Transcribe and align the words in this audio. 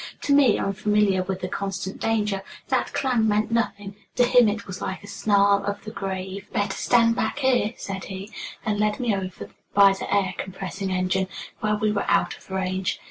To 0.21 0.33
me, 0.33 0.57
unfamiliar 0.57 1.21
with 1.21 1.41
the 1.41 1.47
constant 1.47 2.01
danger, 2.01 2.41
that 2.69 2.91
clang 2.91 3.27
meant 3.27 3.51
nothing; 3.51 3.95
to 4.15 4.23
him 4.23 4.49
it 4.49 4.65
was 4.65 4.81
like 4.81 5.03
a 5.03 5.07
snarl 5.07 5.63
of 5.63 5.83
the 5.83 5.91
grave. 5.91 6.47
"Better 6.51 6.75
stand 6.75 7.15
back 7.15 7.37
here," 7.37 7.75
said 7.77 8.05
he, 8.05 8.31
and 8.65 8.79
led 8.79 8.99
me 8.99 9.15
over 9.15 9.51
by 9.75 9.91
the 9.93 10.11
air 10.11 10.33
compressing 10.39 10.89
engine, 10.89 11.27
where 11.59 11.75
we 11.75 11.91
were 11.91 12.09
out 12.09 12.35
of 12.35 12.49
range. 12.49 12.99